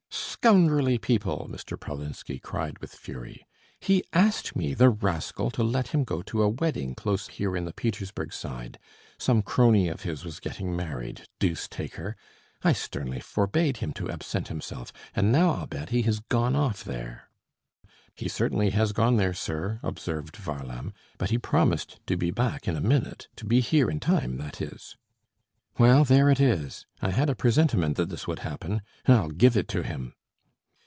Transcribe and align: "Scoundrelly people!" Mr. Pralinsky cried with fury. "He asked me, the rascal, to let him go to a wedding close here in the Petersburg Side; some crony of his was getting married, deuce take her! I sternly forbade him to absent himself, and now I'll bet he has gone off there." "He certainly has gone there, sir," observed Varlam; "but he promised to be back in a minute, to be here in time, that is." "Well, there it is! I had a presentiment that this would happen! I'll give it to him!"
"Scoundrelly 0.43 0.97
people!" 0.97 1.47
Mr. 1.51 1.79
Pralinsky 1.79 2.39
cried 2.41 2.79
with 2.79 2.95
fury. 2.95 3.45
"He 3.79 4.03
asked 4.11 4.55
me, 4.55 4.73
the 4.73 4.89
rascal, 4.89 5.51
to 5.51 5.61
let 5.63 5.89
him 5.89 6.03
go 6.03 6.23
to 6.23 6.41
a 6.41 6.49
wedding 6.49 6.95
close 6.95 7.27
here 7.27 7.55
in 7.55 7.65
the 7.65 7.73
Petersburg 7.73 8.33
Side; 8.33 8.79
some 9.19 9.43
crony 9.43 9.87
of 9.87 10.01
his 10.01 10.25
was 10.25 10.39
getting 10.39 10.75
married, 10.75 11.27
deuce 11.37 11.67
take 11.67 11.93
her! 11.95 12.15
I 12.63 12.73
sternly 12.73 13.19
forbade 13.19 13.77
him 13.77 13.93
to 13.93 14.09
absent 14.09 14.47
himself, 14.47 14.91
and 15.15 15.31
now 15.31 15.51
I'll 15.51 15.67
bet 15.67 15.89
he 15.89 16.01
has 16.03 16.21
gone 16.21 16.55
off 16.55 16.83
there." 16.83 17.29
"He 18.15 18.27
certainly 18.27 18.71
has 18.71 18.93
gone 18.93 19.17
there, 19.17 19.35
sir," 19.35 19.79
observed 19.83 20.37
Varlam; 20.37 20.91
"but 21.19 21.29
he 21.29 21.37
promised 21.37 21.99
to 22.07 22.17
be 22.17 22.31
back 22.31 22.67
in 22.67 22.75
a 22.75 22.81
minute, 22.81 23.27
to 23.35 23.45
be 23.45 23.59
here 23.59 23.91
in 23.91 23.99
time, 23.99 24.37
that 24.39 24.59
is." 24.59 24.97
"Well, 25.77 26.03
there 26.03 26.31
it 26.31 26.39
is! 26.39 26.87
I 26.99 27.11
had 27.11 27.29
a 27.29 27.35
presentiment 27.35 27.95
that 27.97 28.09
this 28.09 28.27
would 28.27 28.39
happen! 28.39 28.81
I'll 29.07 29.29
give 29.29 29.55
it 29.55 29.67
to 29.67 29.83
him!" 29.83 30.15